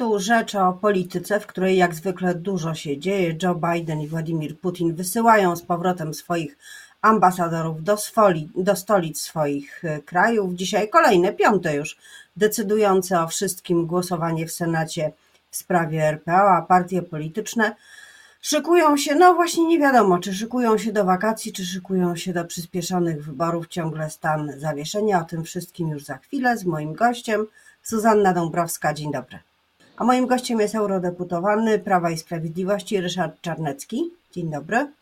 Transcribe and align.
tu 0.00 0.18
rzecz 0.18 0.54
o 0.54 0.72
polityce, 0.72 1.40
w 1.40 1.46
której 1.46 1.76
jak 1.76 1.94
zwykle 1.94 2.34
dużo 2.34 2.74
się 2.74 2.98
dzieje. 2.98 3.36
Joe 3.42 3.54
Biden 3.54 4.00
i 4.00 4.08
Władimir 4.08 4.58
Putin 4.58 4.94
wysyłają 4.94 5.56
z 5.56 5.62
powrotem 5.62 6.14
swoich 6.14 6.58
ambasadorów 7.02 7.82
do, 7.82 7.96
swoli, 7.96 8.50
do 8.56 8.76
stolic 8.76 9.20
swoich 9.20 9.84
e, 9.84 10.00
krajów. 10.00 10.54
Dzisiaj 10.54 10.88
kolejne, 10.88 11.32
piąte 11.32 11.76
już, 11.76 11.96
decydujące 12.36 13.20
o 13.20 13.28
wszystkim 13.28 13.86
głosowanie 13.86 14.46
w 14.46 14.52
Senacie 14.52 15.12
w 15.50 15.56
sprawie 15.56 16.02
RPA, 16.08 16.56
a 16.58 16.62
partie 16.62 17.02
polityczne 17.02 17.76
szykują 18.40 18.96
się, 18.96 19.14
no 19.14 19.34
właśnie 19.34 19.66
nie 19.66 19.78
wiadomo, 19.78 20.18
czy 20.18 20.34
szykują 20.34 20.78
się 20.78 20.92
do 20.92 21.04
wakacji, 21.04 21.52
czy 21.52 21.66
szykują 21.66 22.16
się 22.16 22.32
do 22.32 22.44
przyspieszonych 22.44 23.24
wyborów, 23.24 23.68
ciągle 23.68 24.10
stan 24.10 24.52
zawieszenia. 24.56 25.20
O 25.20 25.24
tym 25.24 25.44
wszystkim 25.44 25.88
już 25.88 26.04
za 26.04 26.16
chwilę 26.16 26.58
z 26.58 26.64
moim 26.64 26.92
gościem, 26.92 27.46
Zuzanna 27.84 28.32
Dąbrowska. 28.32 28.94
Dzień 28.94 29.12
dobry. 29.12 29.49
A 30.00 30.04
moim 30.04 30.26
gościem 30.26 30.60
jest 30.60 30.74
eurodeputowany 30.74 31.78
Prawa 31.78 32.10
i 32.10 32.18
Sprawiedliwości 32.18 33.00
Ryszard 33.00 33.40
Czarnecki. 33.40 34.10
Dzień 34.32 34.50
dobry. 34.50 34.92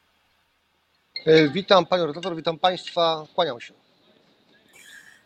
E, 1.26 1.48
witam 1.48 1.86
panią 1.86 2.06
redaktor, 2.06 2.36
witam 2.36 2.58
państwa, 2.58 3.26
kłaniam 3.34 3.60
się. 3.60 3.74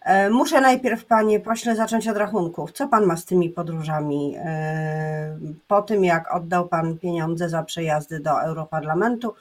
E, 0.03 0.31
muszę 0.31 0.61
najpierw, 0.61 1.05
panie 1.05 1.41
pośle, 1.41 1.77
zacząć 1.77 2.09
od 2.09 2.17
rachunków. 2.17 2.73
Co 2.73 2.89
pan 2.89 3.07
ma 3.07 3.17
z 3.17 3.25
tymi 3.25 3.51
podróżami? 3.51 4.35
E, 4.39 5.39
po 5.69 5.83
tym, 5.83 6.05
jak 6.05 6.34
oddał 6.34 6.69
pan 6.69 6.98
pieniądze 6.98 7.48
za 7.48 7.62
przejazdy 7.62 8.20
do 8.20 8.43
Europarlamentu, 8.43 9.34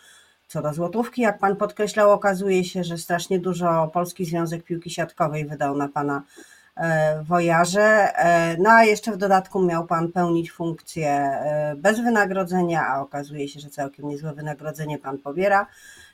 co 0.48 0.62
do 0.62 0.74
złotówki, 0.74 1.22
jak 1.22 1.40
pan 1.40 1.56
podkreślał, 1.56 2.12
okazuje 2.12 2.64
się, 2.64 2.84
że 2.84 2.98
strasznie 2.98 3.40
dużo 3.40 3.90
Polski 3.94 4.26
Związek 4.26 4.64
Piłki 4.64 4.90
Siatkowej 4.90 5.46
wydał 5.46 5.78
na 5.78 5.90
pana 5.90 6.22
wojaże. 7.24 8.08
No 8.60 8.70
a 8.70 8.84
jeszcze 8.84 9.12
w 9.12 9.18
dodatku 9.18 9.62
miał 9.62 9.86
pan 9.86 10.12
pełnić 10.12 10.52
funkcję 10.52 11.32
bez 11.78 12.00
wynagrodzenia, 12.00 12.88
a 12.88 13.02
okazuje 13.02 13.48
się, 13.48 13.60
że 13.60 13.70
całkiem 13.70 14.10
niezłe 14.10 14.34
wynagrodzenie 14.34 14.98
pan 14.98 15.18
pobiera. 15.18 15.68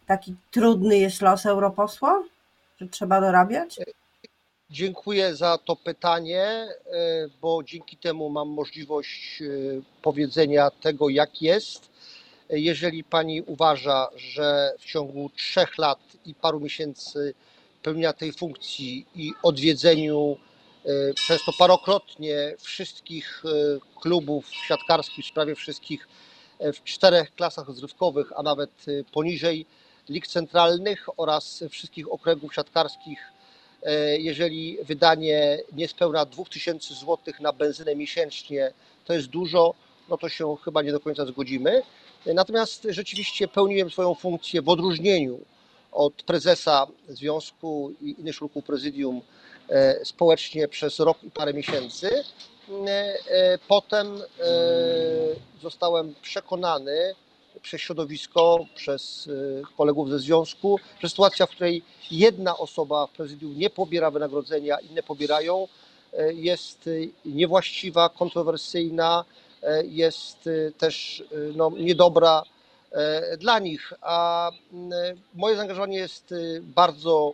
Taki 0.05 0.35
trudny 0.51 0.97
jest 0.97 1.21
los 1.21 1.45
europosła, 1.45 2.23
że 2.81 2.87
trzeba 2.87 3.21
dorabiać? 3.21 3.79
Dziękuję 4.69 5.35
za 5.35 5.57
to 5.57 5.75
pytanie, 5.75 6.41
e, 6.41 6.69
bo 7.41 7.63
dzięki 7.63 7.97
temu 7.97 8.29
mam 8.29 8.49
możliwość 8.49 9.41
e, 9.41 9.45
powiedzenia 10.01 10.71
tego, 10.71 11.09
jak 11.09 11.41
jest. 11.41 11.89
Jeżeli 12.49 13.03
pani 13.03 13.41
uważa, 13.41 14.07
że 14.15 14.73
w 14.79 14.85
ciągu 14.85 15.29
trzech 15.29 15.77
lat 15.77 15.99
i 16.25 16.33
paru 16.33 16.59
miesięcy 16.59 17.33
pełnienia 17.83 18.13
tej 18.13 18.33
funkcji 18.33 19.05
i 19.15 19.31
odwiedzeniu 19.43 20.37
e, 20.85 21.13
przez 21.13 21.45
to 21.45 21.51
parokrotnie 21.59 22.53
wszystkich 22.59 23.43
klubów 24.01 24.49
siatkarskich, 24.67 25.25
w 25.25 25.27
sprawie 25.27 25.55
wszystkich 25.55 26.07
w 26.59 26.83
czterech 26.83 27.35
klasach 27.35 27.67
rozrywkowych, 27.67 28.31
a 28.35 28.43
nawet 28.43 28.85
poniżej, 29.11 29.65
lig 30.09 30.27
centralnych 30.27 31.07
oraz 31.17 31.63
wszystkich 31.69 32.11
okręgów 32.11 32.55
siatkarskich, 32.55 33.19
e, 33.83 34.17
jeżeli 34.17 34.77
wydanie 34.83 35.59
niespełna 35.73 36.25
2000 36.25 36.93
zł 36.93 37.17
na 37.39 37.53
benzynę 37.53 37.95
miesięcznie 37.95 38.71
to 39.05 39.13
jest 39.13 39.27
dużo, 39.27 39.73
no 40.09 40.17
to 40.17 40.29
się 40.29 40.55
chyba 40.65 40.81
nie 40.81 40.91
do 40.91 40.99
końca 40.99 41.25
zgodzimy. 41.25 41.81
Natomiast 42.25 42.87
rzeczywiście 42.89 43.47
pełniłem 43.47 43.89
swoją 43.91 44.15
funkcję 44.15 44.61
w 44.61 44.69
odróżnieniu 44.69 45.39
od 45.91 46.13
prezesa 46.13 46.87
związku 47.07 47.93
i 48.01 48.15
innych 48.19 48.35
członków 48.35 48.63
prezydium 48.63 49.21
e, 49.69 50.05
społecznie 50.05 50.67
przez 50.67 50.99
rok 50.99 51.23
i 51.23 51.31
parę 51.31 51.53
miesięcy. 51.53 52.23
E, 52.87 53.57
potem 53.67 54.21
zostałem 55.61 56.15
przekonany, 56.21 57.15
przez 57.61 57.81
środowisko, 57.81 58.65
przez 58.75 59.29
kolegów 59.77 60.09
ze 60.09 60.19
związku, 60.19 60.79
że 60.99 61.09
sytuacja, 61.09 61.45
w 61.45 61.49
której 61.49 61.81
jedna 62.11 62.57
osoba 62.57 63.07
w 63.07 63.11
prezydium 63.11 63.57
nie 63.57 63.69
pobiera 63.69 64.11
wynagrodzenia, 64.11 64.77
inne 64.79 65.03
pobierają, 65.03 65.67
jest 66.33 66.89
niewłaściwa, 67.25 68.09
kontrowersyjna, 68.09 69.25
jest 69.83 70.49
też 70.77 71.23
no, 71.55 71.69
niedobra 71.69 72.43
dla 73.39 73.59
nich. 73.59 73.93
A 74.01 74.49
moje 75.33 75.55
zaangażowanie 75.55 75.97
jest 75.97 76.33
bardzo 76.61 77.33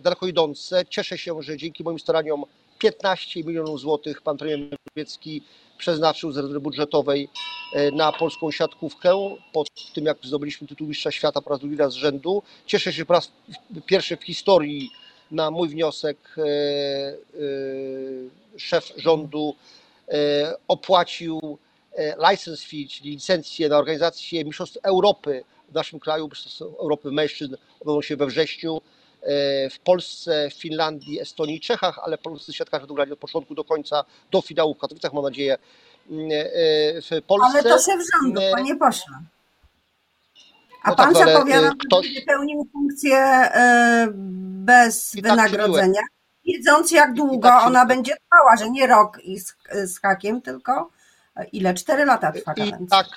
daleko 0.00 0.26
idące. 0.26 0.86
Cieszę 0.86 1.18
się, 1.18 1.42
że 1.42 1.56
dzięki 1.56 1.84
moim 1.84 1.98
staraniom 1.98 2.44
15 2.80 3.44
milionów 3.44 3.80
złotych 3.80 4.22
pan 4.22 4.36
premier 4.36 4.60
Morawiecki 4.60 5.42
przeznaczył 5.78 6.32
z 6.32 6.36
rezerwy 6.36 6.60
budżetowej 6.60 7.28
e, 7.74 7.90
na 7.90 8.12
polską 8.12 8.50
siatkówkę 8.50 9.36
po 9.52 9.64
tym, 9.94 10.04
jak 10.04 10.18
zdobyliśmy 10.22 10.66
tytuł 10.66 10.86
mistrza 10.86 11.10
świata 11.10 11.42
po 11.42 11.50
raz 11.50 11.60
drugi 11.60 11.76
raz 11.76 11.92
z 11.92 11.96
rzędu. 11.96 12.42
Cieszę 12.66 12.92
się, 12.92 12.98
że 12.98 13.06
po 13.06 13.12
raz 13.12 13.32
pierwszy 13.86 14.16
w 14.16 14.24
historii 14.24 14.90
na 15.30 15.50
mój 15.50 15.68
wniosek 15.68 16.16
e, 16.38 16.42
e, 16.42 17.16
szef 18.58 18.92
rządu 18.96 19.54
opłacił 20.68 21.58
license 22.30 22.66
fee, 22.66 22.88
czyli 22.88 23.10
licencję 23.10 23.68
na 23.68 23.78
organizację 23.78 24.44
Mistrzostw 24.44 24.78
Europy 24.82 25.44
w 25.68 25.74
naszym 25.74 26.00
kraju, 26.00 26.28
Mistrzostw 26.28 26.62
Europy 26.62 27.10
Mężczyzn 27.10 27.56
odbędą 27.80 28.02
się 28.02 28.16
we 28.16 28.26
wrześniu 28.26 28.80
w 29.70 29.78
Polsce, 29.84 30.50
Finlandii, 30.54 31.20
Estonii 31.20 31.56
i 31.56 31.60
Czechach, 31.60 31.98
ale 32.02 32.18
polscy 32.18 32.52
siatkarze 32.52 32.80
będą 32.80 32.94
grali 32.94 33.12
od 33.12 33.18
początku 33.18 33.54
do 33.54 33.64
końca, 33.64 34.04
do 34.30 34.42
finału 34.42 34.74
w 34.74 34.78
Katowicach, 34.78 35.12
mam 35.12 35.24
nadzieję, 35.24 35.54
e, 35.54 35.58
w 37.02 37.22
Polsce. 37.26 37.48
Ale 37.52 37.62
to 37.62 37.78
się 37.78 37.92
w 37.98 38.02
rządu, 38.12 38.40
e, 38.40 38.50
panie 38.52 38.76
pośle. 38.76 39.14
A 40.82 40.90
no 40.90 40.96
pan 40.96 41.14
tak, 41.14 41.26
zapowiada, 41.26 41.68
e, 41.68 41.72
ktoś... 41.86 42.06
że 42.06 42.12
będzie 42.12 42.26
pełnił 42.26 42.68
funkcję 42.72 43.48
bez 44.64 45.14
I 45.14 45.22
tak 45.22 45.30
wynagrodzenia, 45.30 46.00
tak 46.00 46.10
wiedząc 46.46 46.90
jak 46.90 47.14
długo 47.14 47.48
tak 47.48 47.66
ona 47.66 47.86
będzie 47.86 48.16
trwała, 48.16 48.56
że 48.56 48.70
nie 48.70 48.86
rok 48.86 49.18
i 49.24 49.40
z, 49.40 49.56
z 49.84 50.00
hakiem, 50.00 50.42
tylko 50.42 50.90
ile? 51.52 51.74
Cztery 51.74 52.04
lata 52.04 52.32
trwa 52.32 52.52
I 52.52 52.72
tak, 52.90 53.08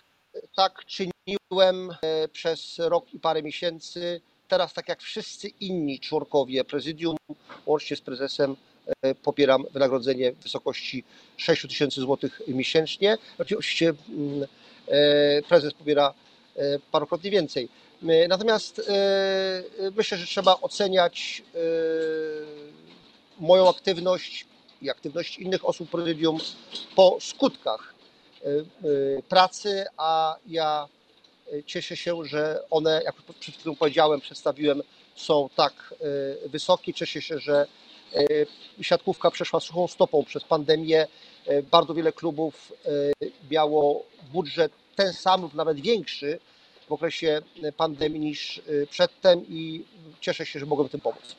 tak 0.56 0.86
czyniłem 0.86 1.90
przez 2.32 2.80
rok 2.80 3.14
i 3.14 3.20
parę 3.20 3.44
miesięcy 3.44 4.22
teraz, 4.48 4.74
tak 4.74 4.90
jak 4.90 5.02
wszyscy 5.02 5.48
inni 5.48 6.00
członkowie 6.00 6.64
prezydium, 6.64 7.18
łącznie 7.66 7.98
z 7.98 8.02
prezesem, 8.02 8.56
e, 9.02 9.16
pobieram 9.16 9.66
wynagrodzenie 9.72 10.32
w 10.32 10.38
wysokości 10.38 11.04
6 11.38 11.62
tysięcy 11.62 12.02
złotych 12.02 12.42
miesięcznie. 12.48 13.18
Oczywiście 13.38 13.94
mm, 14.10 14.48
e, 14.88 15.42
prezes 15.42 15.74
pobiera 15.74 16.14
e, 16.56 16.80
parokrotnie 16.92 17.32
więcej. 17.32 17.70
Natomiast 18.30 18.92
myślę, 19.96 20.18
że 20.18 20.26
trzeba 20.26 20.58
oceniać 20.62 21.44
moją 23.40 23.70
aktywność 23.70 24.46
i 24.82 24.90
aktywność 24.90 25.40
innych 25.40 25.66
osób 25.66 25.90
prezydium 25.90 26.40
po 26.96 27.18
skutkach 27.22 27.93
pracy, 29.30 29.86
a 29.98 30.36
ja 30.48 30.88
Cieszę 31.66 31.98
się, 31.98 32.26
że 32.26 32.64
one, 32.70 33.02
jak 33.06 33.16
przed 33.40 33.56
chwilą 33.56 33.76
powiedziałem, 33.76 34.22
przedstawiłem, 34.22 34.82
są 35.16 35.50
tak 35.56 35.94
e, 36.46 36.50
wysokie. 36.50 36.94
Cieszę 36.94 37.22
się, 37.22 37.40
że 37.40 37.66
e, 38.16 38.26
siatkówka 38.84 39.32
przeszła 39.32 39.60
suchą 39.60 39.88
stopą 39.88 40.24
przez 40.24 40.44
pandemię. 40.44 41.08
E, 41.46 41.64
bardzo 41.64 41.94
wiele 41.94 42.12
klubów 42.12 42.74
miało 43.52 44.06
budżet 44.34 44.72
ten 44.96 45.14
sam 45.14 45.42
lub 45.42 45.54
nawet 45.54 45.80
większy 45.80 46.40
w 46.88 46.92
okresie 46.92 47.42
pandemii 47.78 48.20
niż 48.20 48.62
przedtem 48.90 49.46
i 49.50 49.86
cieszę 50.22 50.46
się, 50.46 50.60
że 50.60 50.66
mogłem 50.66 50.90
tym 50.90 51.00
pomóc. 51.00 51.36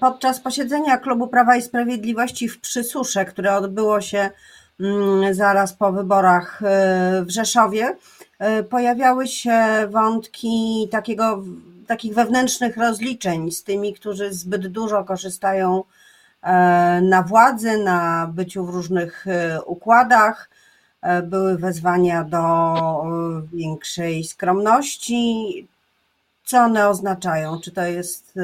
Podczas 0.00 0.40
posiedzenia 0.40 0.96
Klubu 0.96 1.28
Prawa 1.28 1.56
i 1.56 1.62
Sprawiedliwości 1.62 2.48
w 2.48 2.60
Przysusze, 2.60 3.24
które 3.24 3.56
odbyło 3.56 4.00
się 4.00 4.30
zaraz 5.32 5.72
po 5.72 5.92
wyborach 5.92 6.60
w 7.22 7.30
Rzeszowie, 7.30 7.96
E, 8.42 8.62
pojawiały 8.62 9.26
się 9.28 9.56
wątki 9.90 10.88
takiego, 10.90 11.42
takich 11.86 12.14
wewnętrznych 12.14 12.76
rozliczeń 12.76 13.50
z 13.50 13.64
tymi, 13.64 13.94
którzy 13.94 14.32
zbyt 14.32 14.66
dużo 14.66 15.04
korzystają 15.04 15.84
e, 16.42 17.00
na 17.00 17.22
władzy, 17.22 17.78
na 17.78 18.30
byciu 18.34 18.66
w 18.66 18.70
różnych 18.70 19.26
e, 19.26 19.62
układach. 19.62 20.50
Były 21.22 21.58
wezwania 21.58 22.24
do 22.24 22.42
większej 23.52 24.24
skromności. 24.24 25.68
Co 26.44 26.58
one 26.58 26.88
oznaczają? 26.88 27.60
Czy 27.60 27.70
to 27.70 27.82
jest 27.82 28.38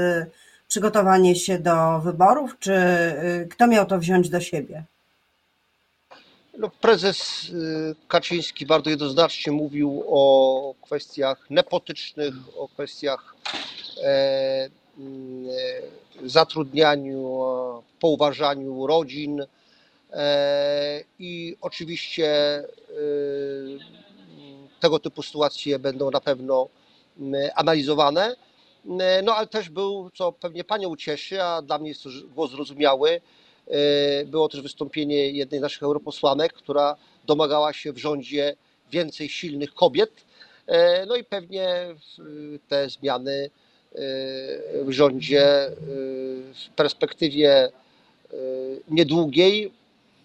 przygotowanie 0.68 1.36
się 1.36 1.58
do 1.58 1.98
wyborów, 1.98 2.56
czy 2.58 2.80
kto 3.50 3.66
miał 3.66 3.86
to 3.86 3.98
wziąć 3.98 4.28
do 4.28 4.40
siebie? 4.40 4.82
No, 6.58 6.70
prezes 6.80 7.48
y, 7.48 7.94
Kaczyński 8.08 8.66
bardzo 8.66 8.90
jednoznacznie 8.90 9.52
mówił 9.52 10.04
o 10.08 10.74
kwestiach 10.82 11.50
nepotycznych, 11.50 12.34
o 12.56 12.68
kwestiach 12.68 13.34
e, 14.02 14.70
mm, 14.98 15.46
e, 16.24 16.28
zatrudnianiu, 16.28 17.42
pouważaniu 18.00 18.86
rodzin. 18.86 19.46
I 21.18 21.56
oczywiście 21.60 22.62
tego 24.80 24.98
typu 24.98 25.22
sytuacje 25.22 25.78
będą 25.78 26.10
na 26.10 26.20
pewno 26.20 26.68
analizowane. 27.54 28.36
No 29.22 29.34
ale 29.34 29.46
też 29.46 29.70
był, 29.70 30.10
co 30.10 30.32
pewnie 30.32 30.64
Panią 30.64 30.88
ucieszy, 30.88 31.42
a 31.42 31.62
dla 31.62 31.78
mnie 31.78 31.88
jest 31.88 32.02
to 32.02 32.10
głos 32.34 32.50
zrozumiały, 32.50 33.20
było 34.26 34.48
też 34.48 34.62
wystąpienie 34.62 35.30
jednej 35.30 35.60
z 35.60 35.62
naszych 35.62 35.82
europosłanek, 35.82 36.52
która 36.52 36.96
domagała 37.26 37.72
się 37.72 37.92
w 37.92 37.98
rządzie 37.98 38.56
więcej 38.92 39.28
silnych 39.28 39.74
kobiet. 39.74 40.10
No 41.06 41.16
i 41.16 41.24
pewnie 41.24 41.94
te 42.68 42.90
zmiany 42.90 43.50
w 44.74 44.90
rządzie 44.90 45.70
w 46.54 46.68
perspektywie 46.76 47.70
niedługiej 48.88 49.72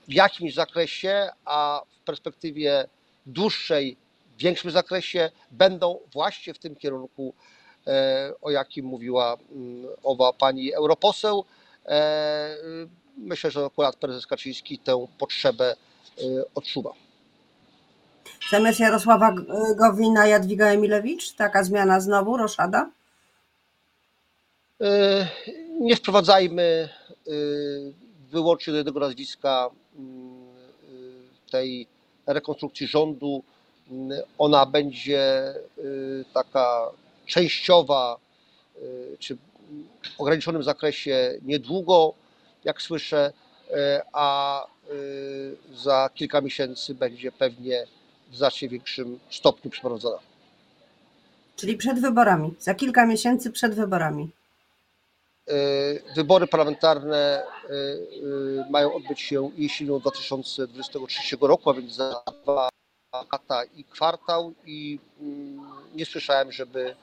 w 0.07 0.13
jakimś 0.13 0.53
zakresie, 0.53 1.29
a 1.45 1.81
w 1.89 1.99
perspektywie 2.05 2.87
dłuższej, 3.25 3.97
większym 4.39 4.71
zakresie 4.71 5.31
będą 5.51 5.99
właśnie 6.13 6.53
w 6.53 6.59
tym 6.59 6.75
kierunku, 6.75 7.33
o 8.41 8.51
jakim 8.51 8.85
mówiła 8.85 9.37
owa 10.03 10.33
pani 10.33 10.73
europoseł. 10.73 11.45
Myślę, 13.17 13.51
że 13.51 13.65
akurat 13.65 13.95
prezes 13.95 14.27
Kaczyński 14.27 14.79
tę 14.79 15.07
potrzebę 15.17 15.75
odczuwa. 16.55 16.93
Zamiast 18.51 18.79
Jarosława 18.79 19.35
Gowina 19.75 20.27
Jadwiga 20.27 20.67
Emilewicz? 20.67 21.33
Taka 21.33 21.63
zmiana 21.63 21.99
znowu, 21.99 22.37
roszada? 22.37 22.89
Nie 25.79 25.95
wprowadzajmy 25.95 26.89
wyłącznie 28.31 28.71
do 28.73 28.77
jednego 28.77 28.99
nazwiska 28.99 29.69
tej 31.51 31.87
rekonstrukcji 32.27 32.87
rządu. 32.87 33.43
Ona 34.37 34.65
będzie 34.65 35.53
taka 36.33 36.91
częściowa 37.25 38.17
czy 39.19 39.37
w 40.15 40.21
ograniczonym 40.21 40.63
zakresie 40.63 41.39
niedługo, 41.41 42.13
jak 42.65 42.81
słyszę, 42.81 43.33
a 44.13 44.67
za 45.73 46.09
kilka 46.13 46.41
miesięcy 46.41 46.95
będzie 46.95 47.31
pewnie 47.31 47.87
w 48.31 48.37
znacznie 48.37 48.69
większym 48.69 49.19
stopniu 49.29 49.71
przeprowadzona. 49.71 50.17
Czyli 51.55 51.77
przed 51.77 51.99
wyborami, 51.99 52.53
za 52.59 52.73
kilka 52.75 53.05
miesięcy 53.05 53.51
przed 53.51 53.75
wyborami. 53.75 54.29
Wybory 56.15 56.47
parlamentarne 56.47 57.43
mają 58.69 58.93
odbyć 58.93 59.21
się 59.21 59.51
jesienią 59.57 59.99
2023 59.99 61.37
roku, 61.41 61.69
a 61.69 61.73
więc 61.73 61.93
za 61.93 62.23
dwa 62.43 62.69
lata 63.31 63.63
i 63.63 63.83
kwartał 63.83 64.53
i 64.65 64.99
nie 65.95 66.05
słyszałem, 66.05 66.51
żeby 66.51 66.95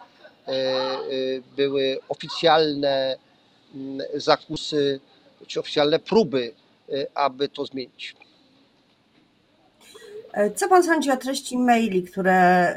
były 1.56 1.98
oficjalne 2.08 3.16
zakusy 4.14 5.00
czy 5.46 5.60
oficjalne 5.60 5.98
próby, 5.98 6.52
aby 7.14 7.48
to 7.48 7.64
zmienić. 7.64 8.16
Co 10.54 10.68
pan 10.68 10.84
sądzi 10.84 11.10
o 11.10 11.16
treści 11.16 11.58
maili, 11.58 12.02
które 12.02 12.74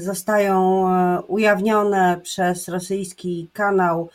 zostają 0.00 0.84
ujawnione 1.28 2.20
przez 2.22 2.68
rosyjski 2.68 3.48
kanał 3.52 4.08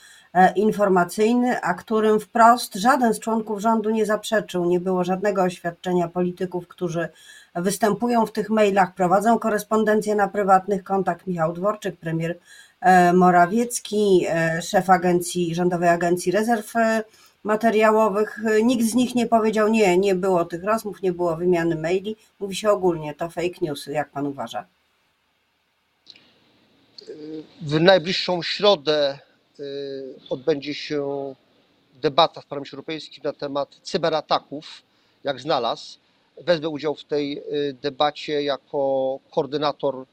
informacyjny, 0.56 1.62
a 1.62 1.74
którym 1.74 2.20
wprost 2.20 2.76
żaden 2.76 3.14
z 3.14 3.20
członków 3.20 3.60
rządu 3.60 3.90
nie 3.90 4.06
zaprzeczył, 4.06 4.66
nie 4.66 4.80
było 4.80 5.04
żadnego 5.04 5.44
oświadczenia 5.44 6.08
polityków, 6.08 6.68
którzy 6.68 7.10
występują 7.56 8.26
w 8.26 8.32
tych 8.32 8.50
mailach, 8.50 8.94
prowadzą 8.94 9.40
korespondencję 9.40 10.16
na 10.16 10.28
prywatnych 10.28 10.84
kontach. 10.84 11.28
Michał 11.28 11.54
Dworczyk, 11.54 11.98
premier 11.98 12.38
Morawiecki, 13.14 14.26
szef 14.62 14.90
agencji, 14.90 15.56
Rządowej 15.56 15.90
Agencji 15.90 16.32
Rezerw 16.32 16.74
Materiałowych. 17.44 18.40
Nikt 18.64 18.86
z 18.86 18.96
nich 18.96 19.16
nie 19.16 19.28
powiedział, 19.28 19.68
nie, 19.68 19.98
nie 19.98 20.16
było 20.16 20.46
tych 20.46 20.64
rozmów, 20.64 21.02
nie 21.02 21.12
było 21.12 21.36
wymiany 21.36 21.76
maili. 21.76 22.16
Mówi 22.40 22.56
się 22.56 22.70
ogólnie, 22.70 23.16
to 23.16 23.30
fake 23.30 23.60
newsy. 23.62 23.92
Jak 23.92 24.12
pan 24.12 24.28
uważa? 24.28 24.66
W 27.62 27.80
najbliższą 27.80 28.42
środę 28.42 29.20
odbędzie 30.30 30.74
się 30.74 31.36
debata 32.02 32.42
w 32.42 32.46
Parlamencie 32.46 32.74
Europejskim 32.74 33.24
na 33.24 33.34
temat 33.34 33.80
cyberataków, 33.84 34.82
jak 35.24 35.40
znalazł. 35.40 35.98
Wezmę 36.42 36.70
udział 36.70 36.96
w 36.96 37.04
tej 37.04 37.44
debacie 37.82 38.44
jako 38.44 39.20
koordynator 39.32 40.06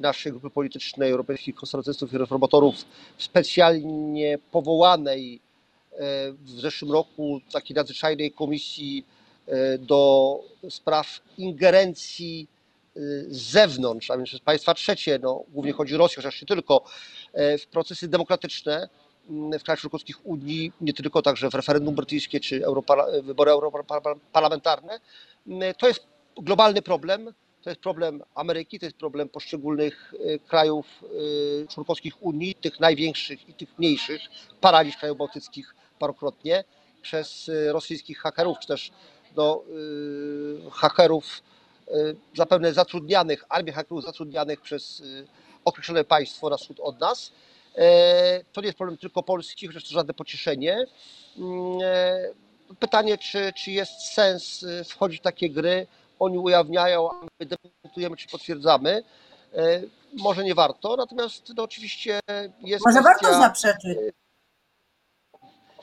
naszej 0.00 0.32
grupy 0.32 0.50
politycznej 0.50 1.10
Europejskich 1.10 1.54
Konserwatystów 1.54 2.12
i 2.12 2.18
Reformatorów 2.18 2.74
specjalnie 3.18 4.38
powołanej 4.50 5.40
w 6.38 6.50
zeszłym 6.50 6.92
roku 6.92 7.40
takiej 7.52 7.76
nadzwyczajnej 7.76 8.32
komisji 8.32 9.06
do 9.78 10.40
spraw 10.70 11.20
ingerencji 11.38 12.48
z 13.28 13.42
zewnątrz, 13.42 14.10
a 14.10 14.16
więc 14.16 14.28
przez 14.28 14.40
państwa 14.40 14.74
trzecie, 14.74 15.18
no, 15.22 15.44
głównie 15.48 15.72
chodzi 15.72 15.94
o 15.94 15.98
Rosję, 15.98 16.16
chociaż 16.16 16.42
nie 16.42 16.48
tylko, 16.48 16.84
w 17.34 17.66
procesy 17.70 18.08
demokratyczne 18.08 18.88
w 19.28 19.62
krajach 19.62 19.80
członkowskich 19.80 20.26
Unii, 20.26 20.72
nie 20.80 20.92
tylko 20.92 21.22
także 21.22 21.50
w 21.50 21.54
referendum 21.54 21.94
brytyjskie 21.94 22.40
czy 22.40 22.62
wybory 23.22 23.50
europarlamentarne. 23.50 25.00
To 25.78 25.88
jest 25.88 26.06
globalny 26.36 26.82
problem, 26.82 27.34
to 27.62 27.70
jest 27.70 27.80
problem 27.80 28.22
Ameryki, 28.34 28.78
to 28.78 28.86
jest 28.86 28.96
problem 28.96 29.28
poszczególnych 29.28 30.14
krajów 30.46 30.86
członkowskich 31.68 32.22
Unii, 32.22 32.54
tych 32.54 32.80
największych 32.80 33.48
i 33.48 33.54
tych 33.54 33.78
mniejszych, 33.78 34.20
paraliż 34.60 34.96
krajów 34.96 35.18
bałtyckich 35.18 35.74
parokrotnie 36.02 36.64
przez 37.02 37.50
rosyjskich 37.68 38.18
hakerów, 38.18 38.58
czy 38.58 38.68
też 38.68 38.90
do 39.34 39.64
hakerów 40.72 41.42
zapewne 42.34 42.72
zatrudnianych, 42.72 43.44
armię 43.48 43.72
hakerów 43.72 44.04
zatrudnianych 44.04 44.60
przez 44.60 45.02
określone 45.64 46.04
państwo 46.04 46.50
na 46.50 46.56
wschód 46.56 46.80
od 46.80 47.00
nas. 47.00 47.32
To 48.52 48.60
nie 48.60 48.66
jest 48.66 48.78
problem 48.78 48.98
tylko 48.98 49.22
Polski, 49.22 49.66
chociaż 49.66 49.84
to 49.84 49.90
żadne 49.90 50.14
pocieszenie. 50.14 50.86
Pytanie, 52.80 53.18
czy, 53.18 53.52
czy 53.56 53.70
jest 53.70 54.00
sens 54.14 54.64
wchodzić 54.88 55.20
w 55.20 55.22
takie 55.22 55.50
gry? 55.50 55.86
Oni 56.18 56.38
ujawniają, 56.38 57.10
a 57.10 57.14
my 57.40 57.46
dementujemy 57.46 58.16
czy 58.16 58.28
potwierdzamy. 58.28 59.02
Może 60.12 60.44
nie 60.44 60.54
warto, 60.54 60.96
natomiast 60.96 61.52
no, 61.56 61.62
oczywiście 61.62 62.20
jest 62.60 62.86
Może 62.86 63.00
kwestia, 63.00 63.28
warto 63.28 63.40
zaprzeczyć. 63.40 63.98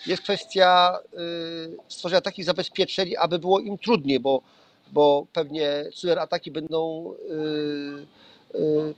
Jest 0.06 0.24
kwestia 0.24 1.00
stworzenia 1.88 2.22
takich 2.22 2.46
zabezpieczeń, 2.46 3.14
aby 3.20 3.40
było 3.40 3.60
im 3.60 3.78
trudniej, 3.78 4.20
bo, 4.20 4.42
bo 4.92 5.26
pewnie 5.34 5.86
cyberataki 5.96 6.52
będą 6.52 7.14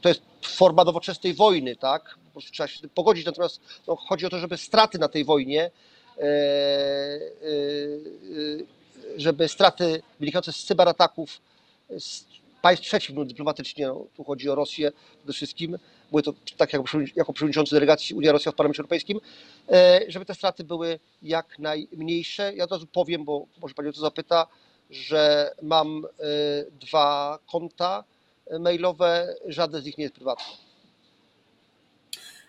to 0.02 0.10
jest 0.10 0.22
forma 0.42 0.84
nowoczesnej 0.84 1.34
wojny, 1.34 1.76
tak? 1.76 2.18
Po 2.26 2.32
prostu 2.32 2.52
trzeba 2.52 2.68
się 2.68 2.78
z 2.78 2.82
tym 2.82 2.90
pogodzić, 2.90 3.26
natomiast 3.26 3.62
no, 3.88 3.96
chodzi 3.96 4.26
o 4.26 4.30
to, 4.30 4.40
żeby 4.40 4.58
straty 4.58 5.00
na 5.00 5.08
tej 5.08 5.26
wojnie, 5.26 5.72
żeby 9.18 9.48
straty 9.48 10.02
wynikające 10.20 10.54
z 10.54 10.64
cyberataków 10.64 11.42
z 12.00 12.24
państw 12.62 12.86
trzecich, 12.86 13.26
dyplomatycznie, 13.26 13.88
no, 13.88 14.06
tu 14.16 14.24
chodzi 14.24 14.50
o 14.50 14.56
Rosję 14.56 14.92
przede 15.18 15.34
wszystkim, 15.34 15.78
mówię 16.12 16.24
to 16.24 16.34
tak 16.58 16.74
jako, 16.74 16.86
jako 17.16 17.34
przewodniczący 17.34 17.76
delegacji 17.76 18.16
Unia 18.16 18.32
Rosja 18.32 18.52
w 18.52 18.56
Parlamencie 18.56 18.82
Europejskim, 18.82 19.20
żeby 20.08 20.26
te 20.26 20.36
straty 20.36 20.64
były 20.64 21.00
jak 21.22 21.60
najmniejsze. 21.60 22.54
Ja 22.56 22.64
od 22.64 22.72
razu 22.72 22.88
powiem, 22.88 23.26
bo 23.26 23.46
może 23.62 23.74
Pani 23.74 23.90
o 23.90 23.94
to 23.94 24.02
zapyta, 24.02 24.48
że 24.90 25.52
mam 25.62 26.06
dwa 26.72 27.40
konta 27.52 28.04
mailowe, 28.60 29.36
żadne 29.48 29.82
z 29.82 29.86
nich 29.86 29.98
nie 29.98 30.04
jest 30.04 30.16
prywatne. 30.16 30.46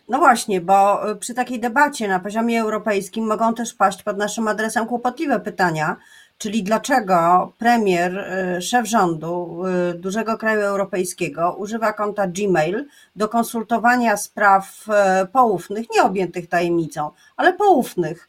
No 0.08 0.18
właśnie, 0.18 0.60
bo 0.60 1.00
przy 1.20 1.34
takiej 1.34 1.60
debacie 1.60 2.08
na 2.08 2.20
poziomie 2.20 2.60
europejskim 2.60 3.26
mogą 3.26 3.54
też 3.54 3.74
paść 3.74 4.02
pod 4.02 4.18
naszym 4.18 4.48
adresem 4.48 4.86
kłopotliwe 4.86 5.40
pytania, 5.40 5.96
czyli 6.42 6.62
dlaczego 6.62 7.52
premier, 7.58 8.26
szef 8.60 8.86
rządu 8.86 9.62
dużego 9.94 10.38
kraju 10.38 10.60
europejskiego 10.60 11.54
używa 11.58 11.92
konta 11.92 12.26
Gmail 12.26 12.86
do 13.16 13.28
konsultowania 13.28 14.16
spraw 14.16 14.86
poufnych, 15.32 15.86
nie 15.94 16.02
objętych 16.02 16.48
tajemnicą, 16.48 17.10
ale 17.36 17.52
poufnych 17.52 18.28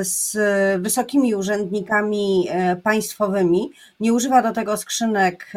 z 0.00 0.36
wysokimi 0.82 1.34
urzędnikami 1.34 2.48
państwowymi, 2.82 3.70
nie 4.00 4.12
używa 4.12 4.42
do 4.42 4.52
tego 4.52 4.76
skrzynek 4.76 5.52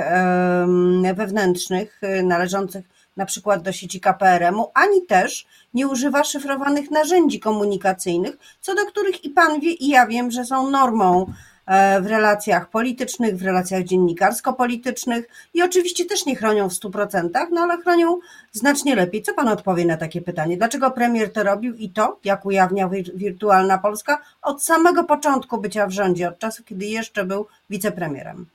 wewnętrznych 1.16 2.02
należących 2.24 2.86
na 3.18 3.26
przykład 3.26 3.62
do 3.62 3.72
sieci 3.72 4.00
KPRM-u, 4.00 4.72
ani 4.74 5.06
też 5.06 5.48
nie 5.74 5.88
używa 5.88 6.24
szyfrowanych 6.24 6.92
narzędzi 6.92 7.40
komunikacyjnych, 7.40 8.38
co 8.62 8.76
do 8.76 8.86
których 8.86 9.26
i 9.26 9.30
pan 9.30 9.60
wie, 9.60 9.72
i 9.72 9.88
ja 9.88 10.08
wiem, 10.08 10.32
że 10.32 10.46
są 10.46 10.70
normą 10.70 11.26
e, 11.26 11.49
w 12.02 12.06
relacjach 12.06 12.70
politycznych, 12.70 13.38
w 13.38 13.42
relacjach 13.44 13.84
dziennikarsko-politycznych 13.84 15.28
i 15.54 15.62
oczywiście 15.64 16.06
też 16.06 16.26
nie 16.26 16.36
chronią 16.36 16.70
w 16.70 16.74
100%, 16.74 17.30
no 17.52 17.62
ale 17.62 17.78
chronią 17.78 18.20
znacznie 18.52 18.96
lepiej. 18.96 19.22
Co 19.24 19.34
pan 19.34 19.48
odpowie 19.48 19.86
na 19.86 19.98
takie 19.98 20.22
pytanie? 20.22 20.58
Dlaczego 20.58 20.92
premier 20.92 21.34
to 21.34 21.44
robił 21.44 21.76
i 21.76 21.90
to, 21.90 22.20
jak 22.24 22.46
ujawnia 22.46 22.88
wir- 22.90 23.16
wirtualna 23.16 23.78
Polska, 23.78 24.22
od 24.42 24.64
samego 24.64 25.04
początku 25.04 25.58
bycia 25.62 25.88
w 25.88 25.92
rządzie, 25.92 26.28
od 26.30 26.40
czasu, 26.40 26.64
kiedy 26.64 26.86
jeszcze 26.86 27.26
był 27.26 27.46
wicepremierem? 27.70 28.46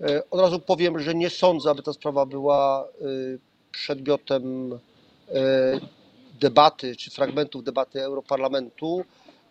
E, 0.00 0.30
Od 0.30 0.40
razu 0.40 0.60
powiem, 0.60 0.98
że 0.98 1.14
nie 1.14 1.30
sądzę, 1.30 1.70
aby 1.70 1.82
ta 1.82 1.92
sprawa 1.92 2.26
była 2.26 2.84
y, 3.02 3.38
przedmiotem 3.72 4.72
e, 4.72 4.78
debaty 6.40 6.96
czy 6.96 7.10
fragmentów 7.10 7.64
debaty 7.64 8.02
Europarlamentu. 8.02 9.04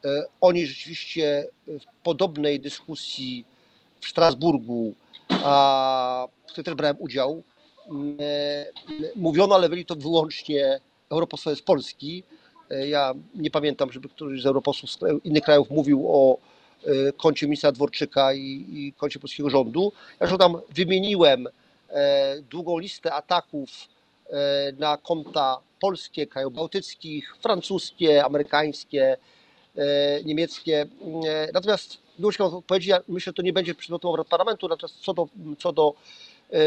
E, 0.07 0.25
Oni 0.41 0.65
rzeczywiście 0.65 1.47
w 1.67 2.03
podobnej 2.03 2.59
dyskusji 2.59 3.45
w 4.01 4.07
Strasburgu, 4.07 4.93
a 5.29 6.27
w 6.47 6.51
której 6.51 6.65
też 6.65 6.73
brałem 6.75 6.97
udział, 6.99 7.43
m, 7.89 8.17
e, 8.21 8.65
mówiono, 9.15 9.55
ale 9.55 9.69
byli 9.69 9.85
to 9.85 9.95
wyłącznie 9.95 10.79
europosłowie 11.11 11.55
z 11.55 11.61
Polski. 11.61 12.23
E, 12.71 12.87
Ja 12.87 13.13
nie 13.35 13.51
pamiętam, 13.51 13.91
żeby 13.91 14.09
któryś 14.09 14.41
z 14.41 14.45
europosłów 14.45 14.91
z 14.91 14.99
innych 15.23 15.43
krajów 15.43 15.69
mówił 15.69 16.07
o 16.15 16.37
koncie 17.17 17.45
ministra 17.45 17.71
Dworczyka 17.71 18.33
i, 18.33 18.65
i 18.69 18.93
koncie 18.97 19.19
polskiego 19.19 19.49
rządu. 19.49 19.91
Ja 20.19 20.27
już 20.27 20.37
tam 20.37 20.57
wymieniłem 20.69 21.47
długą 22.51 22.77
listę 22.77 23.13
ataków 23.13 23.69
na 24.79 24.97
konta 24.97 25.57
polskie, 25.79 26.27
krajów 26.27 26.53
bałtyckich, 26.53 27.35
francuskie, 27.41 28.25
amerykańskie, 28.25 29.17
niemieckie. 30.25 30.81
E, 31.27 31.51
Natomiast 31.53 31.97
miłość 32.19 32.41
odpowiedzi, 32.41 32.89
ja 32.89 32.99
myślę, 33.07 33.29
że 33.29 33.33
to 33.33 33.41
nie 33.41 33.53
będzie 33.53 33.75
przedmiotem 33.75 34.09
obrad 34.09 34.27
parlamentu. 34.27 34.67
Natomiast 34.67 34.99
co 34.99 35.13
do, 35.13 35.27
co 35.59 35.73
do 35.73 35.93
e, 36.53 36.57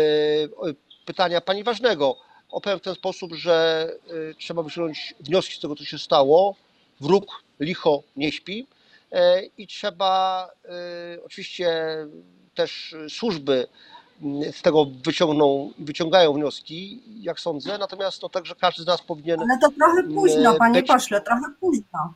pytania 1.04 1.40
pani 1.40 1.64
ważnego, 1.64 2.16
opowiem 2.50 2.78
w 2.78 2.82
ten 2.82 2.94
sposób, 2.94 3.34
że 3.34 3.88
e, 4.30 4.34
trzeba 4.34 4.62
wyciągnąć 4.62 5.14
wnioski 5.20 5.54
z 5.54 5.60
tego, 5.60 5.76
co 5.76 5.84
się 5.84 5.98
stało. 5.98 6.54
Wróg 7.00 7.24
licho 7.60 8.02
nie 8.16 8.32
śpi 8.32 8.66
E, 9.12 9.42
i 9.58 9.66
trzeba 9.66 10.48
e, 10.64 10.70
oczywiście 11.24 11.96
też 12.54 12.94
służby 13.08 13.66
m, 14.22 14.52
z 14.52 14.62
tego 14.62 14.84
wyciągną, 14.84 15.72
wyciągają 15.78 16.32
wnioski, 16.32 17.02
jak 17.22 17.40
sądzę, 17.40 17.78
natomiast 17.78 18.20
to 18.20 18.28
także 18.28 18.54
każdy 18.54 18.82
z 18.82 18.86
nas 18.86 19.02
powinien 19.02 19.40
Ale 19.40 19.58
to 19.60 19.68
trochę 19.70 20.02
późno, 20.14 20.54
e, 20.54 20.58
panie 20.58 20.80
być- 20.82 20.86
pośle, 20.92 21.20
trochę 21.20 21.42
późno. 21.60 22.14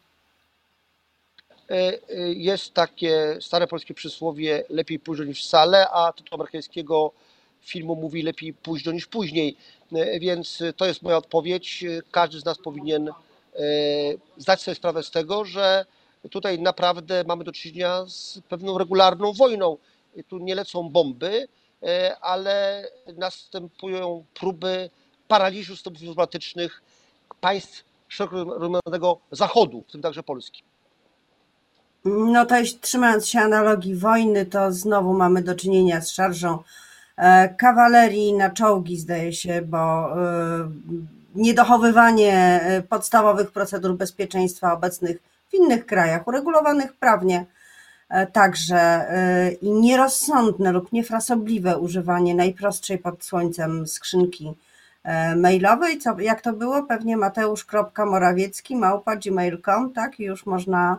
E, 1.71 1.99
e, 2.11 2.33
Jest 2.33 2.75
takie 2.75 3.37
stare 3.41 3.67
polskie 3.67 3.95
przysłowie 3.95 4.65
lepiej 4.69 4.99
późno 4.99 5.25
niż 5.25 5.45
wcale, 5.45 5.91
a 5.91 6.13
tytuł 6.13 6.35
amerykańskiego 6.35 7.13
filmu 7.61 7.97
mówi 7.97 8.23
lepiej 8.23 8.55
późno 8.55 8.93
niż 8.93 9.07
później. 9.07 9.57
E, 9.93 10.21
Więc 10.21 10.63
to 10.77 10.87
jest 10.87 11.03
moja 11.03 11.17
odpowiedź. 11.17 11.85
Każdy 12.11 12.41
z 12.41 12.45
nas 12.45 12.59
powinien 12.59 13.11
zdać 14.37 14.63
sobie 14.63 14.75
sprawę 14.75 15.03
z 15.03 15.11
tego, 15.11 15.45
że 15.45 15.87
tutaj 16.31 16.59
naprawdę 16.59 17.25
mamy 17.27 17.45
do 17.45 17.53
czynienia 17.53 18.05
z 18.07 18.41
pewną 18.49 18.79
regularną 18.79 19.33
wojną. 19.33 19.77
Tu 20.29 20.39
nie 20.39 20.55
lecą 20.55 20.89
bomby, 20.89 21.49
ale 22.21 22.89
następują 23.17 24.25
próby 24.35 24.91
paraliżu 25.29 25.77
stosunków 25.77 26.01
dyplomatycznych 26.01 26.83
państw 27.41 27.85
szeroko 28.09 28.45
rozumianego 28.45 29.19
Zachodu, 29.31 29.85
w 29.89 29.93
tym 29.93 30.03
także 30.03 30.23
Polski. 30.23 30.63
No 32.05 32.47
to 32.47 32.57
jeśli 32.57 32.79
trzymając 32.79 33.29
się 33.29 33.41
analogii 33.41 33.95
wojny, 33.95 34.47
to 34.47 34.73
znowu 34.73 35.15
mamy 35.15 35.43
do 35.43 35.55
czynienia 35.55 36.01
z 36.01 36.11
szarżą 36.11 36.59
e, 37.17 37.49
kawalerii 37.49 38.33
na 38.33 38.51
czołgi, 38.51 38.97
zdaje 38.97 39.33
się, 39.33 39.63
bo 39.63 39.79
e, 39.79 40.71
niedochowywanie 41.35 42.61
e, 42.63 42.83
podstawowych 42.83 43.51
procedur 43.51 43.97
bezpieczeństwa 43.97 44.73
obecnych 44.73 45.19
w 45.49 45.55
innych 45.55 45.87
krajach, 45.87 46.29
uregulowanych 46.29 46.93
prawnie 46.93 47.47
także 48.33 49.07
i 49.63 49.71
nierozsądne 49.71 50.73
lub 50.73 50.93
niefrasobliwe 50.93 51.79
używanie 51.79 52.35
najprostszej 52.35 52.99
pod 52.99 53.25
słońcem 53.25 53.87
skrzynki 53.87 54.55
mailowej, 55.37 55.99
co, 55.99 56.21
jak 56.21 56.41
to 56.41 56.53
było? 56.53 56.83
Pewnie 56.83 57.17
mateusz.morawiecki 57.17 58.77
małpa 58.77 59.17
gmail.com, 59.17 59.93
tak? 59.93 60.21
I 60.21 60.25
już 60.25 60.47
można 60.47 60.99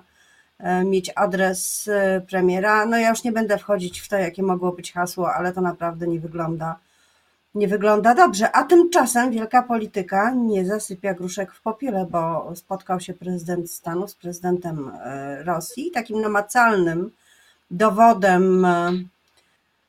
mieć 0.86 1.12
adres 1.16 1.88
e, 1.88 2.22
premiera. 2.22 2.86
No 2.86 2.98
ja 2.98 3.10
już 3.10 3.24
nie 3.24 3.32
będę 3.32 3.58
wchodzić 3.58 4.00
w 4.00 4.08
to, 4.08 4.16
jakie 4.16 4.44
mogło 4.44 4.72
być 4.72 4.94
hasło, 4.94 5.34
ale 5.34 5.54
to 5.54 5.62
naprawdę 5.62 6.08
nie 6.08 6.20
wygląda, 6.20 6.76
nie 7.56 7.68
wygląda 7.68 8.16
dobrze. 8.16 8.52
A 8.52 8.64
tymczasem 8.64 9.32
wielka 9.32 9.64
polityka 9.64 10.32
nie 10.32 10.66
zasypia 10.66 11.14
gruszek 11.14 11.52
w 11.52 11.62
popiele, 11.62 12.08
bo 12.12 12.52
spotkał 12.56 13.00
się 13.00 13.14
prezydent 13.14 13.72
Stanów 13.72 14.12
z 14.12 14.16
prezydentem 14.16 14.92
e, 15.04 15.44
Rosji. 15.44 15.92
Takim 15.92 16.22
namacalnym 16.22 17.12
dowodem, 17.72 18.66
e, 18.66 18.92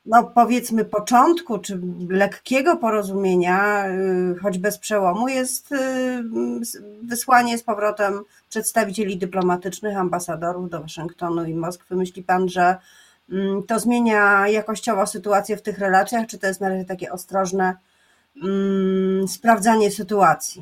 no 0.07 0.23
powiedzmy 0.23 0.85
początku, 0.85 1.59
czy 1.59 1.79
lekkiego 2.09 2.77
porozumienia, 2.77 3.85
e, 3.85 3.95
choć 4.41 4.57
bez 4.57 4.77
przełomu, 4.77 5.27
jest 5.27 5.69
s- 6.61 6.77
wysłanie 7.03 7.57
z 7.57 7.63
powrotem 7.63 8.21
przedstawicieli 8.49 9.17
dyplomatycznych, 9.17 9.97
ambasadorów 9.97 10.69
do 10.69 10.81
Waszyngtonu 10.81 11.45
i 11.45 11.53
Moskwy. 11.53 11.95
Myśli 11.95 12.23
Pan, 12.23 12.49
że 12.49 12.75
mm, 13.31 13.63
to 13.63 13.79
zmienia 13.79 14.47
jakościowo 14.47 15.07
sytuację 15.07 15.57
w 15.57 15.61
tych 15.61 15.79
relacjach, 15.79 16.27
czy 16.27 16.37
to 16.39 16.47
jest 16.47 16.61
na 16.61 16.69
razie 16.69 16.85
takie 16.85 17.11
ostrożne 17.11 17.75
mm, 18.43 19.27
sprawdzanie 19.27 19.91
sytuacji? 19.91 20.61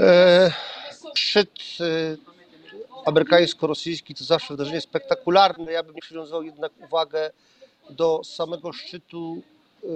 E, 0.00 0.50
Szczyt 1.14 1.50
e, 1.80 2.35
amerykańsko-rosyjski 3.06 4.14
to 4.14 4.24
zawsze 4.24 4.54
wydarzenie 4.54 4.80
spektakularne. 4.80 5.72
Ja 5.72 5.82
bym 5.82 5.94
przywiązał 5.94 6.42
jednak 6.42 6.72
uwagę 6.84 7.30
do 7.90 8.24
samego 8.24 8.72
szczytu 8.72 9.42
e, 9.84 9.88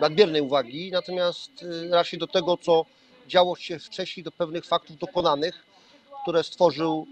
nadmiernej 0.00 0.42
uwagi, 0.42 0.90
natomiast 0.92 1.50
e, 1.62 1.88
raczej 1.88 2.18
do 2.18 2.26
tego, 2.26 2.56
co 2.56 2.84
działo 3.28 3.56
się 3.56 3.78
wcześniej, 3.78 4.24
do 4.24 4.32
pewnych 4.32 4.64
faktów 4.64 4.98
dokonanych, 4.98 5.54
które 6.22 6.44
stworzył 6.44 7.06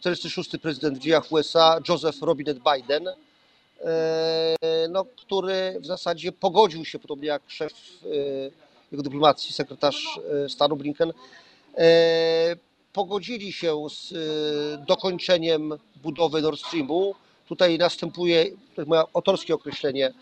46. 0.00 0.50
prezydent 0.62 0.98
w 0.98 1.00
dziejach 1.00 1.32
USA 1.32 1.80
Joseph 1.88 2.22
Robinette 2.22 2.60
Biden, 2.74 3.08
e, 3.08 4.56
no, 4.90 5.04
który 5.04 5.76
w 5.80 5.86
zasadzie 5.86 6.32
pogodził 6.32 6.84
się, 6.84 6.98
podobnie 6.98 7.28
jak 7.28 7.42
szef 7.46 7.72
jego 8.92 9.02
dyplomacji, 9.02 9.52
sekretarz 9.52 10.20
stanu 10.48 10.76
Blinken, 10.76 11.12
pogodzili 12.96 13.52
się 13.52 13.86
z 13.90 14.12
e, 14.12 14.86
dokończeniem 14.86 15.74
budowy 16.02 16.42
Nord 16.42 16.60
Streamu. 16.60 17.14
Tutaj 17.48 17.78
następuje, 17.78 18.44
to 18.44 18.80
jest 18.82 18.88
moje 18.88 19.02
autorskie 19.14 19.54
określenie, 19.54 20.12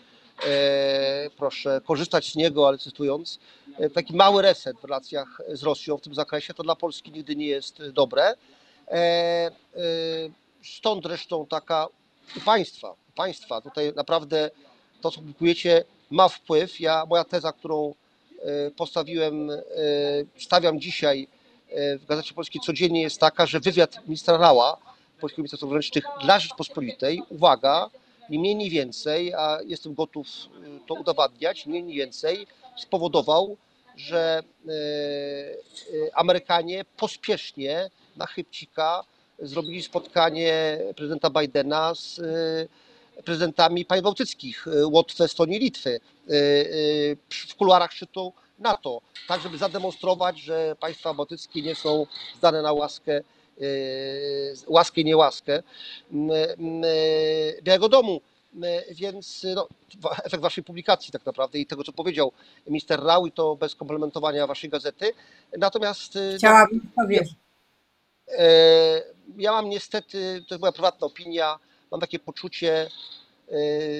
e, 0.45 1.29
proszę 1.37 1.81
korzystać 1.85 2.31
z 2.31 2.35
niego, 2.35 2.67
ale 2.67 2.77
cytując, 2.77 3.39
e, 3.77 3.89
taki 3.89 4.15
mały 4.15 4.41
reset 4.41 4.77
w 4.79 4.83
relacjach 4.83 5.41
z 5.53 5.63
Rosją 5.63 5.97
w 5.97 6.01
tym 6.01 6.15
zakresie, 6.15 6.53
to 6.53 6.63
dla 6.63 6.75
Polski 6.75 7.11
nigdy 7.11 7.35
nie 7.35 7.47
jest 7.47 7.89
dobre. 7.89 8.33
E, 8.87 9.51
Stąd 10.63 11.03
zresztą 11.03 11.45
taka 11.45 11.87
u 12.37 12.39
państwa, 12.39 12.91
u 12.91 13.11
państwa 13.15 13.61
tutaj 13.61 13.93
naprawdę 13.95 14.49
to, 15.01 15.11
co 15.11 15.17
publikujecie, 15.17 15.83
ma 16.11 16.29
wpływ. 16.29 16.79
Ja, 16.79 17.05
moja 17.09 17.23
teza, 17.23 17.51
którą 17.53 17.93
postawiłem, 18.77 19.51
stawiam 20.37 20.79
dzisiaj 20.79 21.27
w 21.75 22.05
Gazecie 22.05 22.33
Polskiej 22.33 22.61
codziennie 22.61 23.01
jest 23.01 23.19
taka, 23.19 23.45
że 23.45 23.59
wywiad 23.59 24.07
ministra 24.07 24.37
Rała, 24.37 24.77
polskiego 25.19 25.41
ministra 25.41 25.57
spraw 25.57 25.69
zagranicznych 25.69 26.03
dla 26.21 26.39
Rzeczpospolitej, 26.39 27.21
uwaga, 27.29 27.89
nie 28.29 28.39
mniej, 28.39 28.55
nie 28.55 28.69
więcej, 28.69 29.33
a 29.33 29.59
jestem 29.65 29.93
gotów 29.93 30.27
e, 30.27 30.87
to 30.87 30.93
udowadniać, 30.93 31.65
nie 31.65 31.71
mniej, 31.71 31.83
nie 31.83 31.93
więcej, 31.93 32.47
spowodował, 32.77 33.57
że 33.95 34.43
e, 34.67 34.71
e, 34.71 36.17
Amerykanie 36.17 36.85
pospiesznie 36.97 37.89
na 38.15 38.25
chybcika 38.25 39.03
zrobili 39.39 39.83
spotkanie 39.83 40.79
prezydenta 40.95 41.29
Bidena 41.29 41.95
z 41.95 42.19
e, 42.19 43.23
prezydentami 43.23 43.85
państw 43.85 44.03
bałtyckich, 44.03 44.67
e, 44.67 44.87
Łotwy, 44.87 45.23
Estonii, 45.23 45.59
Litwy. 45.59 45.89
E, 45.89 46.33
e, 46.33 46.35
w 47.29 47.55
kuluarach 47.55 47.91
szczytu 47.91 48.33
NATO, 48.59 49.01
tak 49.27 49.41
żeby 49.41 49.57
zademonstrować, 49.57 50.39
że 50.39 50.75
państwa 50.79 51.13
bałtyckie 51.13 51.61
nie 51.61 51.75
są 51.75 52.05
zdane 52.37 52.61
na 52.61 52.73
łaskę, 52.73 53.17
e, 53.17 53.63
łaskę 54.67 55.01
i 55.01 55.05
niełaskę 55.05 55.63
m, 56.13 56.29
e, 56.83 57.61
Białego 57.61 57.89
Domu. 57.89 58.21
Więc 58.91 59.45
no, 59.55 59.67
efekt 60.23 60.43
waszej 60.43 60.63
publikacji 60.63 61.11
tak 61.11 61.25
naprawdę 61.25 61.59
i 61.59 61.65
tego, 61.65 61.83
co 61.83 61.93
powiedział 61.93 62.31
minister 62.67 63.03
Rau 63.03 63.25
i 63.27 63.31
to 63.31 63.55
bez 63.55 63.75
komplementowania 63.75 64.47
waszej 64.47 64.69
gazety. 64.69 65.11
Natomiast 65.57 66.15
no, 66.15 66.37
Chciałabym 66.37 66.91
powiedzieć. 66.95 67.33
E, 68.27 69.03
Ja 69.37 69.51
mam 69.51 69.69
niestety, 69.69 70.43
to 70.47 70.55
jest 70.55 70.61
moja 70.61 70.71
prywatna 70.71 71.07
opinia, 71.07 71.59
mam 71.91 72.01
takie 72.01 72.19
poczucie 72.19 72.89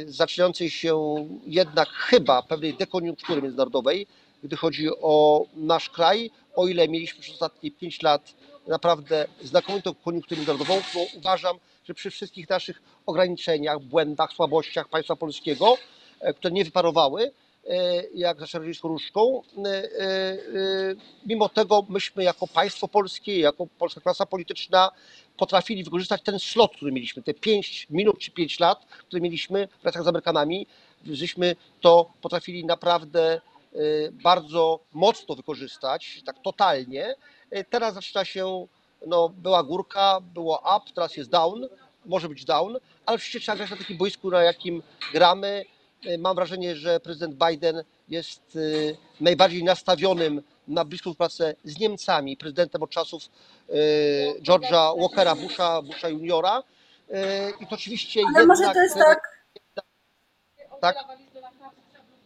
zaczynającej 0.08 0.70
się 0.70 1.16
jednak 1.48 1.90
chyba 1.90 2.44
pewnej 2.44 2.74
dekoniunktury 2.74 3.42
międzynarodowej, 3.42 4.08
gdy 4.46 4.56
chodzi 4.56 4.90
o 5.02 5.46
nasz 5.56 5.90
kraj, 5.90 6.32
o 6.56 6.68
ile 6.68 6.88
mieliśmy 6.88 7.22
przez 7.22 7.34
ostatnie 7.34 7.72
5 7.72 8.02
lat 8.02 8.34
naprawdę 8.68 9.28
znakomitą 9.44 9.94
koniunkturę 9.94 10.38
międzynarodową, 10.38 10.82
to 10.94 11.00
uważam, 11.18 11.58
że 11.86 11.94
przy 11.94 12.10
wszystkich 12.10 12.50
naszych 12.50 12.82
ograniczeniach, 13.06 13.80
błędach, 13.80 14.34
słabościach 14.34 14.90
państwa 14.90 15.16
polskiego, 15.16 15.78
e, 16.20 16.34
które 16.34 16.54
nie 16.54 16.66
wyparowały, 16.66 17.32
e, 17.68 18.04
jak 18.14 18.40
za 18.40 18.48
czarnodziejską 18.48 18.88
różdżką. 18.88 19.42
e, 19.66 20.96
Mimo 21.26 21.50
tego 21.50 21.86
myśmy 21.90 22.24
jako 22.24 22.48
państwo 22.48 22.88
polskie, 22.88 23.40
jako 23.40 23.68
polska 23.68 24.02
klasa 24.02 24.26
polityczna 24.26 24.92
potrafili 25.38 25.84
wykorzystać 25.84 26.22
ten 26.22 26.40
slot, 26.40 26.76
który 26.76 26.92
mieliśmy, 26.92 27.24
te 27.24 27.34
5 27.34 27.88
minut 27.90 28.20
czy 28.20 28.32
5 28.32 28.60
lat, 28.60 28.86
które 28.86 29.22
mieliśmy 29.22 29.68
w 29.68 29.84
relacjach 29.84 30.04
z 30.04 30.08
Amerykanami, 30.08 30.68
żeśmy 31.06 31.56
to 31.82 32.12
potrafili 32.22 32.66
naprawdę 32.66 33.42
bardzo 34.12 34.80
mocno 34.94 35.36
wykorzystać, 35.36 36.22
tak 36.26 36.36
totalnie. 36.44 37.16
E, 37.52 37.64
Teraz 37.64 37.94
zaczyna 37.94 38.26
się, 38.26 38.68
no 39.08 39.30
była 39.30 39.64
górka, 39.64 40.20
było 40.22 40.60
up, 40.60 40.92
teraz 40.96 41.18
jest 41.18 41.30
down, 41.30 41.68
może 42.06 42.30
być 42.30 42.46
down, 42.46 42.78
ale 43.06 43.16
oczywiście 43.16 43.40
trzeba 43.40 43.56
grać 43.56 43.70
na 43.70 43.78
takim 43.78 43.98
boisku, 43.98 44.32
na 44.32 44.44
jakim 44.44 44.84
gramy. 45.14 45.66
E, 46.06 46.18
Mam 46.18 46.36
wrażenie, 46.36 46.76
że 46.76 47.00
prezydent 47.00 47.36
Biden 47.50 47.84
jest 48.10 48.58
najbardziej 49.22 49.64
nastawionym 49.64 50.42
na 50.68 50.86
bliską 50.86 51.04
współpracę 51.04 51.56
z 51.64 51.80
Niemcami, 51.80 52.38
prezydentem 52.38 52.84
od 52.84 52.90
czasów 52.90 53.24
George'a 54.42 55.00
Walkera 55.00 55.36
Busha, 55.36 55.82
Busha 55.82 56.10
juniora. 56.10 56.64
I 57.60 57.68
to 57.68 57.76
oczywiście 57.76 58.20
Ale 58.20 58.40
jednak, 58.40 58.48
może 58.48 58.74
to 58.74 58.82
jest 58.82 58.96
tak, 58.96 59.46
tak, 60.82 60.96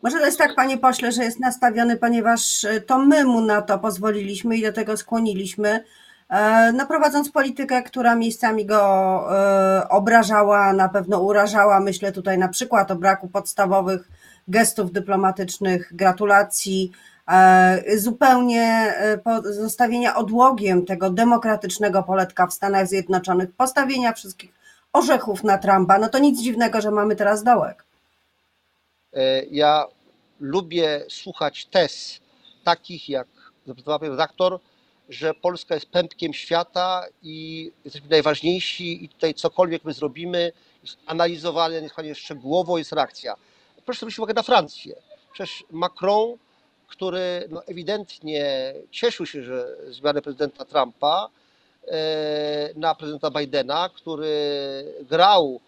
może 0.01 0.20
to 0.20 0.25
jest 0.25 0.38
tak, 0.38 0.56
panie 0.56 0.77
pośle, 0.77 1.12
że 1.12 1.24
jest 1.24 1.39
nastawiony, 1.39 1.98
ponieważ 1.98 2.63
e, 2.63 2.82
to 2.82 3.00
my 3.00 3.25
mu 3.25 3.41
na 3.41 3.62
to 3.62 3.79
pozwoliliśmy 3.79 4.58
i 4.58 4.62
do 4.62 4.74
tego 4.74 4.98
skłoniliśmy, 4.98 5.84
e, 6.29 6.72
no 6.72 6.88
prowadząc 6.88 7.32
politykę, 7.32 7.84
która 7.84 8.15
miejscami 8.15 8.65
go 8.65 8.79
e, 9.32 9.89
obrażała, 9.89 10.74
na 10.74 10.89
pewno 10.89 11.20
urażała. 11.20 11.79
Myślę 11.79 12.12
tutaj 12.12 12.38
na 12.38 12.48
przykład 12.48 12.91
o 12.91 12.96
braku 12.96 13.27
podstawowych 13.27 14.10
gestów 14.48 14.91
dyplomatycznych, 14.91 15.96
gratulacji, 15.96 16.91
zupełnie 17.98 18.94
pozostawienia 19.24 20.15
odłogiem 20.15 20.86
tego 20.86 21.10
demokratycznego 21.10 22.03
poletka 22.03 22.48
w 22.48 22.53
Stanach 22.53 22.88
Zjednoczonych, 22.88 23.51
postawienia 23.51 24.13
wszystkich 24.13 24.51
orzechów 24.94 25.44
na 25.44 25.58
Trumpa. 25.58 26.00
No 26.00 26.10
to 26.10 26.20
nic 26.20 26.41
dziwnego, 26.41 26.82
że 26.82 26.91
mamy 26.91 27.15
teraz 27.15 27.44
dołek. 27.44 27.88
E, 29.13 29.46
Ja 29.51 29.86
lubię 30.39 31.06
słuchać 31.10 31.66
tez 31.66 32.20
takich, 32.63 33.10
jak 33.10 33.28
zaprezentowała 33.66 34.12
redaktor, 34.12 34.60
że 35.10 35.34
Polska 35.34 35.75
jest 35.75 35.89
pępkiem 35.89 36.34
świata 36.34 37.06
i 37.24 37.72
jesteśmy 37.86 38.10
najważniejsi 38.10 39.06
i 39.06 39.10
tutaj 39.10 39.34
cokolwiek 39.34 39.86
my 39.86 39.94
zrobimy, 39.94 40.51
jest 40.84 40.98
analizowane 41.06 41.82
niesłychanie 41.82 42.16
szczegółowo, 42.16 42.78
jest 42.78 42.92
reakcja. 42.92 43.36
Proszę 43.86 43.98
zwrócić 44.00 44.20
uwagę 44.20 44.34
na 44.34 44.44
Francję. 44.44 44.96
Przecież 45.34 45.63
Macron, 45.72 46.38
który 46.88 47.48
no 47.50 47.66
ewidentnie 47.66 48.74
cieszył 48.92 49.25
się, 49.25 49.44
że 49.44 49.75
zmiany 49.88 50.22
prezydenta 50.22 50.66
Trumpa 50.66 51.30
e, 51.88 52.70
na 52.75 52.96
prezydenta 52.96 53.32
Bidena, 53.32 53.89
który 53.96 54.34
grał 55.10 55.60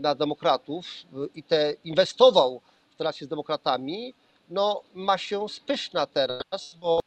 na 0.00 0.14
demokratów 0.14 0.86
i 1.34 1.42
te 1.42 1.74
inwestował 1.84 2.60
relacje 3.00 3.26
z 3.26 3.30
demokratami, 3.30 4.14
no 4.50 4.82
ma 4.94 5.18
się 5.18 5.48
spyszna 5.48 6.06
teraz, 6.06 6.76
bo, 6.80 7.00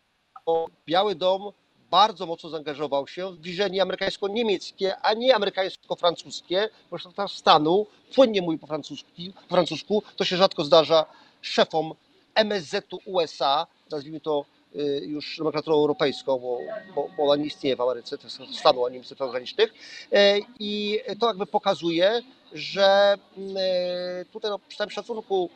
bo 0.46 0.68
Biały 0.86 1.16
Dom 1.16 1.52
bardzo 1.92 2.26
mocno 2.26 2.50
zaangażował 2.50 3.08
się 3.08 3.32
w 3.32 3.36
zbliżenie 3.36 3.82
amerykańsko-niemieckie, 3.82 4.98
a 5.02 5.14
nie 5.14 5.36
amerykańsko-francuskie, 5.36 6.70
bo 6.92 6.98
szef 6.98 7.14
stanu 7.32 7.86
płynnie 8.16 8.42
mówi 8.42 8.58
po 8.58 8.68
po 8.68 9.56
francusku, 9.56 10.04
to 10.16 10.26
się 10.26 10.38
rzadko 10.38 10.64
zdarza 10.64 11.06
szefom 11.42 11.94
MSZ-u 12.36 13.00
USA, 13.06 13.68
nazwijmy 13.92 14.20
to 14.20 14.46
y, 14.76 15.02
już 15.06 15.38
nomenklaturą 15.38 15.76
europejską, 15.76 16.40
bo, 16.40 16.60
bo, 16.96 17.08
bo 17.18 17.24
ona 17.24 17.36
nie 17.36 17.46
istnieje 17.46 17.76
w 17.76 17.82
Ameryce, 17.82 18.18
to 18.18 18.24
jest 18.24 18.60
stanu, 18.60 18.86
a 18.86 18.90
nie 18.90 18.94
Ministerstwa 18.94 19.26
Zagranicznych. 19.26 19.74
E, 20.12 20.40
I 20.60 21.00
to 21.20 21.28
jakby 21.28 21.46
pokazuje, 21.46 22.22
że 22.54 23.18
mm, 23.38 23.58
e, 23.58 24.26
tutaj 24.26 24.52
no, 24.52 24.60
przy 24.60 24.78
całym 24.78 24.92
szacunku 24.92 25.50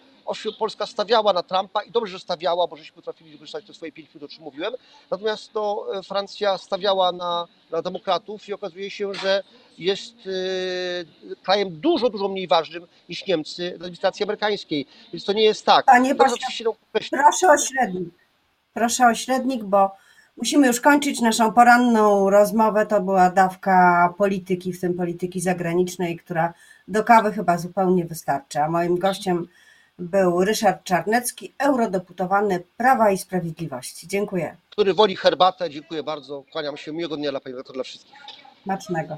Polska 0.59 0.85
stawiała 0.85 1.33
na 1.33 1.43
Trumpa 1.43 1.83
i 1.83 1.91
dobrze, 1.91 2.11
że 2.11 2.19
stawiała, 2.19 2.67
bo 2.67 2.75
żeśmy 2.75 2.95
potrafili 2.95 3.31
wykorzystać 3.31 3.65
te 3.65 3.73
swoje 3.73 3.91
pięć 3.91 4.09
minut, 4.13 4.31
o 4.31 4.35
czym 4.35 4.43
mówiłem. 4.43 4.73
Natomiast 5.11 5.53
no, 5.53 5.85
Francja 6.03 6.57
stawiała 6.57 7.11
na, 7.11 7.47
na 7.71 7.81
demokratów 7.81 8.49
i 8.49 8.53
okazuje 8.53 8.91
się, 8.91 9.13
że 9.13 9.43
jest 9.77 10.15
e, 10.15 11.35
krajem 11.43 11.79
dużo, 11.79 12.09
dużo 12.09 12.27
mniej 12.27 12.47
ważnym 12.47 12.87
niż 13.09 13.27
Niemcy 13.27 13.71
w 13.71 13.75
administracji 13.75 14.23
amerykańskiej. 14.23 14.85
Więc 15.13 15.25
to 15.25 15.33
nie 15.33 15.43
jest 15.43 15.65
tak. 15.65 15.85
Panie 15.85 16.15
pośle. 16.15 16.37
Proszę 17.11 17.51
o 17.51 17.57
średnik. 17.57 18.09
Proszę 18.73 19.07
o 19.07 19.15
średnik, 19.15 19.63
bo 19.63 19.91
musimy 20.37 20.67
już 20.67 20.81
kończyć 20.81 21.21
naszą 21.21 21.53
poranną 21.53 22.29
rozmowę. 22.29 22.85
To 22.85 23.01
była 23.01 23.29
dawka 23.29 24.13
polityki, 24.17 24.73
w 24.73 24.81
tym 24.81 24.93
polityki 24.93 25.41
zagranicznej, 25.41 26.17
która 26.17 26.53
do 26.87 27.03
kawy 27.03 27.31
chyba 27.31 27.57
zupełnie 27.57 28.05
wystarczy. 28.05 28.59
A 28.59 28.69
moim 28.69 28.97
gościem 28.97 29.47
był 29.99 30.45
Ryszard 30.45 30.83
Czarnecki, 30.83 31.53
eurodeputowany 31.59 32.63
Prawa 32.77 33.11
i 33.11 33.17
Sprawiedliwości. 33.17 34.07
Dziękuję. 34.07 34.57
który 34.69 34.93
woli 34.93 35.15
herbatę. 35.15 35.69
Dziękuję 35.69 36.03
bardzo. 36.03 36.43
Kłaniam 36.51 36.77
się. 36.77 36.93
Miłego 36.93 37.17
dnia 37.17 37.31
dla 37.31 37.39
Pani 37.39 37.53
redaktor, 37.53 37.75
dla 37.75 37.83
wszystkich. 37.83 38.15
Smacznego. 38.63 39.17